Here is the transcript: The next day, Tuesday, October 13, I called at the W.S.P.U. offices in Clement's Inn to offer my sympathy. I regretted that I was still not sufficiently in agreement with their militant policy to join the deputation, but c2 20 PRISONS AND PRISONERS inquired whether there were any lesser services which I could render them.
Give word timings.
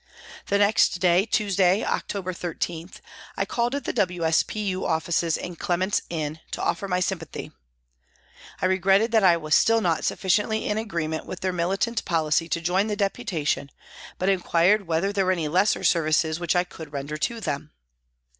The 0.47 0.57
next 0.57 0.97
day, 0.99 1.27
Tuesday, 1.27 1.85
October 1.85 2.33
13, 2.33 2.89
I 3.37 3.45
called 3.45 3.75
at 3.75 3.83
the 3.83 3.93
W.S.P.U. 3.93 4.83
offices 4.83 5.37
in 5.37 5.55
Clement's 5.57 6.01
Inn 6.09 6.39
to 6.49 6.61
offer 6.63 6.87
my 6.87 6.99
sympathy. 6.99 7.51
I 8.63 8.65
regretted 8.65 9.11
that 9.11 9.23
I 9.23 9.37
was 9.37 9.53
still 9.53 9.79
not 9.79 10.03
sufficiently 10.03 10.65
in 10.65 10.79
agreement 10.79 11.27
with 11.27 11.41
their 11.41 11.53
militant 11.53 12.03
policy 12.03 12.49
to 12.49 12.59
join 12.61 12.87
the 12.87 12.95
deputation, 12.95 13.69
but 14.17 14.25
c2 14.27 14.41
20 14.41 14.41
PRISONS 14.41 14.41
AND 14.41 14.43
PRISONERS 14.43 14.43
inquired 14.43 14.87
whether 14.87 15.13
there 15.13 15.25
were 15.27 15.31
any 15.31 15.47
lesser 15.47 15.83
services 15.83 16.39
which 16.39 16.55
I 16.55 16.63
could 16.63 16.91
render 16.91 17.17
them. 17.39 17.69